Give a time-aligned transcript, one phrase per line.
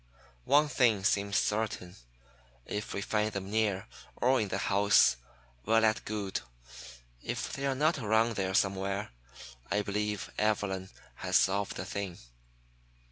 [0.45, 1.95] One thing seems certain,
[2.65, 3.85] if we find them near,
[4.15, 5.17] or in the house,
[5.63, 6.41] well and good.
[7.21, 9.11] If they are not around there somewhere,
[9.69, 12.17] I believe Evelyn has solved the thing.